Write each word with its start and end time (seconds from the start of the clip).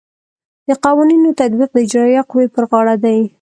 د 0.67 0.69
قوانینو 0.85 1.29
تطبیق 1.41 1.69
د 1.73 1.77
اجرائیه 1.85 2.21
قوې 2.29 2.45
پر 2.53 2.63
غاړه 2.69 2.95
دی. 3.03 3.19